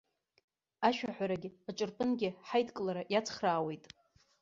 [0.87, 3.83] Ашәаҳәарагьы, аҿырпынгьы ҳаидкылара иацхраауеит.